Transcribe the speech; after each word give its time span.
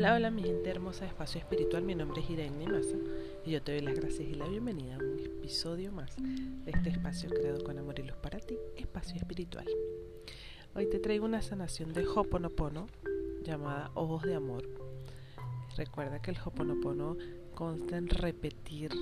Hola, 0.00 0.14
hola 0.14 0.30
mi 0.30 0.42
gente 0.42 0.70
hermosa 0.70 1.02
de 1.02 1.08
Espacio 1.08 1.42
Espiritual, 1.42 1.82
mi 1.82 1.94
nombre 1.94 2.22
es 2.22 2.30
Irene 2.30 2.66
Massa 2.66 2.96
y 3.44 3.50
yo 3.50 3.60
te 3.60 3.72
doy 3.72 3.82
las 3.82 3.94
gracias 3.94 4.26
y 4.26 4.32
la 4.32 4.48
bienvenida 4.48 4.94
a 4.94 4.98
un 4.98 5.18
episodio 5.18 5.92
más 5.92 6.16
de 6.16 6.70
este 6.70 6.88
espacio 6.88 7.28
creado 7.28 7.62
con 7.62 7.76
amor 7.76 7.98
y 7.98 8.04
luz 8.04 8.16
para 8.16 8.38
ti, 8.38 8.56
Espacio 8.78 9.16
Espiritual. 9.16 9.66
Hoy 10.74 10.88
te 10.88 11.00
traigo 11.00 11.26
una 11.26 11.42
sanación 11.42 11.92
de 11.92 12.08
Hoponopono 12.08 12.86
llamada 13.42 13.90
Ojos 13.92 14.22
de 14.22 14.36
Amor. 14.36 14.66
Recuerda 15.76 16.22
que 16.22 16.30
el 16.30 16.38
Hoponopono 16.42 17.18
consta 17.54 17.98
en 17.98 18.08
repetir 18.08 18.92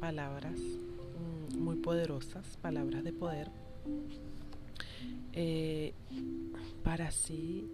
palabras 0.00 0.58
mm, 0.60 1.58
muy 1.58 1.76
poderosas, 1.76 2.58
palabras 2.58 3.04
de 3.04 3.14
poder, 3.14 3.48
eh, 5.32 5.94
para 6.84 7.08
así 7.08 7.70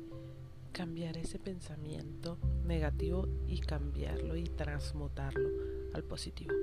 cambiar 0.73 1.19
ese 1.19 1.39
pensamiento 1.39 2.39
negativo 2.65 3.29
y 3.47 3.61
cambiarlo 3.61 4.37
y 4.37 4.45
transmutarlo 4.45 5.48
al 5.95 6.03
positivo. 6.03 6.55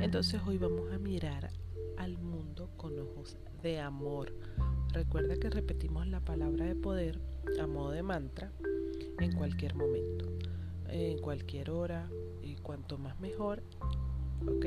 Entonces 0.00 0.40
hoy 0.46 0.58
vamos 0.58 0.92
a 0.92 0.98
mirar 0.98 1.50
al 1.96 2.18
mundo 2.18 2.70
con 2.76 2.98
ojos 2.98 3.36
de 3.62 3.80
amor. 3.80 4.34
Recuerda 4.92 5.36
que 5.36 5.50
repetimos 5.50 6.06
la 6.06 6.20
palabra 6.20 6.66
de 6.66 6.76
poder 6.76 7.18
a 7.60 7.66
modo 7.66 7.90
de 7.90 8.02
mantra 8.02 8.52
en 9.18 9.32
cualquier 9.32 9.74
momento, 9.74 10.26
en 10.88 11.18
cualquier 11.18 11.70
hora 11.70 12.08
y 12.42 12.56
cuanto 12.56 12.98
más 12.98 13.18
mejor, 13.20 13.62
¿ok? 14.46 14.66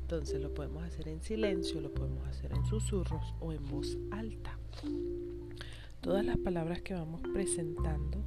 Entonces 0.00 0.40
lo 0.40 0.52
podemos 0.54 0.82
hacer 0.84 1.08
en 1.08 1.22
silencio, 1.22 1.80
lo 1.80 1.92
podemos 1.92 2.26
hacer 2.26 2.52
en 2.52 2.64
susurros 2.64 3.34
o 3.40 3.52
en 3.52 3.64
voz 3.68 3.98
alta 4.10 4.58
todas 6.02 6.24
las 6.24 6.36
palabras 6.36 6.82
que 6.82 6.94
vamos 6.94 7.20
presentando, 7.32 8.18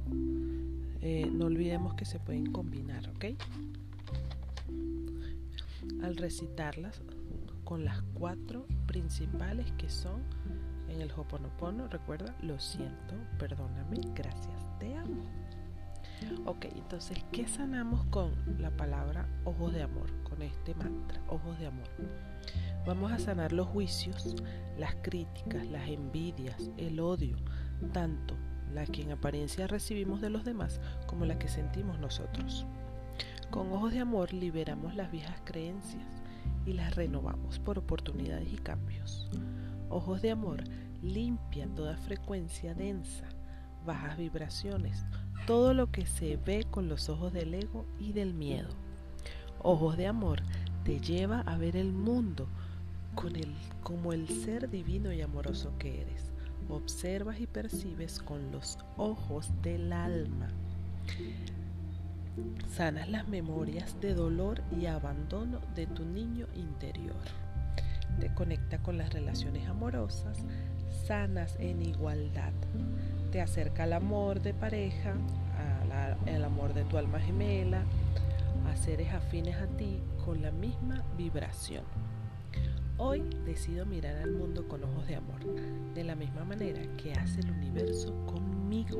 eh, 1.02 1.30
no 1.30 1.44
olvidemos 1.44 1.94
que 1.94 2.06
se 2.06 2.18
pueden 2.18 2.50
combinar, 2.50 3.06
¿ok? 3.10 3.26
Al 6.02 6.16
recitarlas 6.16 7.02
con 7.64 7.84
las 7.84 8.00
cuatro 8.14 8.66
principales 8.86 9.70
que 9.72 9.90
son 9.90 10.22
en 10.88 11.02
el 11.02 11.10
Hoponopono, 11.12 11.86
recuerda, 11.88 12.34
lo 12.40 12.58
siento, 12.58 13.14
perdóname, 13.38 13.98
gracias, 14.14 14.78
te 14.78 14.96
amo. 14.96 15.22
Ok, 16.46 16.64
entonces, 16.74 17.18
¿qué 17.30 17.46
sanamos 17.46 18.06
con 18.06 18.32
la 18.58 18.70
palabra 18.70 19.28
ojos 19.44 19.74
de 19.74 19.82
amor? 19.82 20.10
Con 20.22 20.40
este 20.40 20.74
mantra, 20.74 21.20
ojos 21.28 21.58
de 21.58 21.66
amor. 21.66 21.88
Vamos 22.86 23.12
a 23.12 23.18
sanar 23.18 23.52
los 23.52 23.66
juicios, 23.66 24.34
las 24.78 24.94
críticas, 25.02 25.66
las 25.66 25.88
envidias, 25.88 26.70
el 26.78 27.00
odio, 27.00 27.36
tanto 27.92 28.36
la 28.72 28.84
que 28.84 29.02
en 29.02 29.12
apariencia 29.12 29.66
recibimos 29.66 30.20
de 30.20 30.30
los 30.30 30.44
demás 30.44 30.80
como 31.06 31.24
la 31.24 31.38
que 31.38 31.48
sentimos 31.48 31.98
nosotros. 31.98 32.66
Con 33.50 33.72
ojos 33.72 33.92
de 33.92 34.00
amor 34.00 34.32
liberamos 34.32 34.94
las 34.94 35.10
viejas 35.10 35.40
creencias 35.44 36.04
y 36.66 36.72
las 36.72 36.94
renovamos 36.94 37.58
por 37.58 37.78
oportunidades 37.78 38.52
y 38.52 38.56
cambios. 38.56 39.28
Ojos 39.88 40.20
de 40.20 40.30
amor 40.30 40.64
limpia 41.02 41.66
toda 41.74 41.96
frecuencia 41.96 42.74
densa, 42.74 43.24
bajas 43.86 44.18
vibraciones, 44.18 45.06
todo 45.46 45.72
lo 45.72 45.90
que 45.90 46.06
se 46.06 46.36
ve 46.36 46.66
con 46.70 46.88
los 46.88 47.08
ojos 47.08 47.32
del 47.32 47.54
ego 47.54 47.86
y 48.00 48.12
del 48.12 48.34
miedo. 48.34 48.68
Ojos 49.62 49.96
de 49.96 50.06
amor 50.06 50.42
te 50.84 51.00
lleva 51.00 51.40
a 51.40 51.56
ver 51.56 51.76
el 51.76 51.92
mundo 51.92 52.48
como 53.82 54.12
el 54.12 54.28
ser 54.28 54.68
divino 54.68 55.10
y 55.12 55.22
amoroso 55.22 55.72
que 55.78 56.02
eres 56.02 56.35
observas 56.68 57.40
y 57.40 57.46
percibes 57.46 58.20
con 58.20 58.50
los 58.52 58.78
ojos 58.96 59.50
del 59.62 59.92
alma. 59.92 60.48
Sanas 62.70 63.08
las 63.08 63.28
memorias 63.28 64.00
de 64.00 64.14
dolor 64.14 64.62
y 64.78 64.86
abandono 64.86 65.60
de 65.74 65.86
tu 65.86 66.04
niño 66.04 66.46
interior. 66.54 67.16
Te 68.20 68.32
conecta 68.34 68.78
con 68.82 68.98
las 68.98 69.12
relaciones 69.12 69.66
amorosas, 69.68 70.38
sanas 71.06 71.56
en 71.58 71.82
igualdad. 71.82 72.52
Te 73.32 73.40
acerca 73.40 73.84
al 73.84 73.92
amor 73.92 74.40
de 74.42 74.54
pareja, 74.54 75.14
al 76.26 76.44
amor 76.44 76.74
de 76.74 76.84
tu 76.84 76.98
alma 76.98 77.20
gemela, 77.20 77.82
a 78.66 78.76
seres 78.76 79.12
afines 79.12 79.56
a 79.56 79.66
ti 79.66 80.00
con 80.24 80.42
la 80.42 80.50
misma 80.50 81.02
vibración. 81.16 81.84
Hoy 82.98 83.22
decido 83.44 83.84
mirar 83.84 84.16
al 84.16 84.32
mundo 84.32 84.66
con 84.66 84.82
ojos 84.82 85.06
de 85.06 85.16
amor, 85.16 85.38
de 85.94 86.02
la 86.02 86.14
misma 86.14 86.44
manera 86.44 86.80
que 86.96 87.12
hace 87.12 87.40
el 87.40 87.50
universo 87.50 88.14
conmigo. 88.24 88.98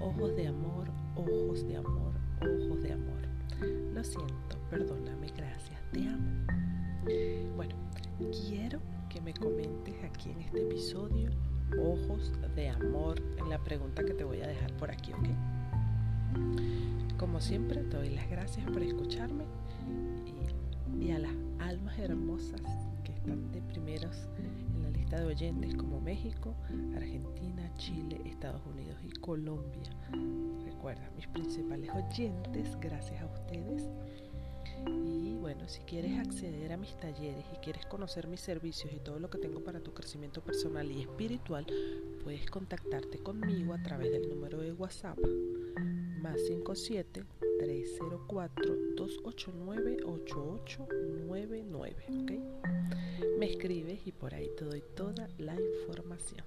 Ojos 0.00 0.34
de 0.34 0.48
amor, 0.48 0.88
ojos 1.14 1.64
de 1.68 1.76
amor, 1.76 2.12
ojos 2.40 2.82
de 2.82 2.92
amor. 2.92 3.22
Lo 3.94 4.02
siento, 4.02 4.58
perdóname, 4.70 5.28
gracias, 5.36 5.80
te 5.92 6.00
amo. 6.08 6.46
Bueno, 7.54 7.76
quiero 8.48 8.80
que 9.08 9.20
me 9.20 9.32
comentes 9.32 9.94
aquí 10.02 10.30
en 10.30 10.40
este 10.40 10.62
episodio 10.62 11.30
ojos 11.80 12.32
de 12.56 12.70
amor 12.70 13.22
en 13.38 13.48
la 13.48 13.62
pregunta 13.62 14.04
que 14.04 14.14
te 14.14 14.24
voy 14.24 14.40
a 14.40 14.48
dejar 14.48 14.72
por 14.78 14.90
aquí, 14.90 15.12
¿ok? 15.12 15.28
Como 17.16 17.40
siempre, 17.40 17.84
te 17.84 17.98
doy 17.98 18.10
las 18.10 18.28
gracias 18.28 18.66
por 18.66 18.82
escucharme 18.82 19.44
y, 20.26 21.04
y 21.04 21.12
a 21.12 21.20
las 21.20 21.32
almas 21.60 21.96
hermosas 22.00 22.60
primeros 23.76 24.16
en 24.74 24.82
la 24.82 24.90
lista 24.90 25.20
de 25.20 25.26
oyentes 25.26 25.74
como 25.74 26.00
México, 26.00 26.54
Argentina, 26.96 27.70
Chile, 27.76 28.18
Estados 28.24 28.62
Unidos 28.64 28.96
y 29.04 29.10
Colombia. 29.20 29.90
Recuerda, 30.64 31.10
mis 31.14 31.26
principales 31.26 31.90
oyentes, 31.90 32.74
gracias 32.80 33.20
a 33.20 33.26
ustedes. 33.26 33.90
Y 34.86 35.34
bueno, 35.34 35.68
si 35.68 35.80
quieres 35.80 36.18
acceder 36.18 36.72
a 36.72 36.78
mis 36.78 36.96
talleres 36.96 37.44
y 37.52 37.56
quieres 37.56 37.84
conocer 37.84 38.28
mis 38.28 38.40
servicios 38.40 38.90
y 38.94 39.00
todo 39.00 39.18
lo 39.18 39.28
que 39.28 39.36
tengo 39.36 39.62
para 39.62 39.80
tu 39.80 39.92
crecimiento 39.92 40.40
personal 40.40 40.90
y 40.90 41.02
espiritual, 41.02 41.66
puedes 42.24 42.48
contactarte 42.48 43.18
conmigo 43.18 43.74
a 43.74 43.82
través 43.82 44.10
del 44.10 44.26
número 44.26 44.58
de 44.62 44.72
WhatsApp 44.72 45.18
más 46.22 46.40
57 46.46 47.24
304 47.58 48.76
289 48.96 49.98
8899, 50.04 52.06
¿ok? 52.22 52.32
me 53.38 53.46
escribes 53.46 54.06
y 54.06 54.12
por 54.12 54.34
ahí 54.34 54.50
te 54.56 54.64
doy 54.64 54.82
toda 54.94 55.28
la 55.38 55.54
información. 55.54 56.44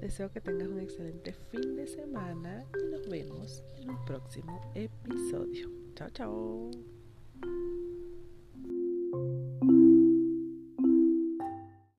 Deseo 0.00 0.30
que 0.30 0.40
tengas 0.40 0.68
un 0.68 0.80
excelente 0.80 1.32
fin 1.50 1.76
de 1.76 1.86
semana 1.86 2.64
y 2.80 2.90
nos 2.90 3.08
vemos 3.08 3.62
en 3.76 3.90
un 3.90 4.04
próximo 4.04 4.72
episodio. 4.74 5.70
Chao, 5.94 6.10
chao. 6.10 6.95